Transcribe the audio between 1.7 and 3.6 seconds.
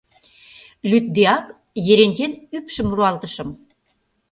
Ерентен ӱпшым руалтышым.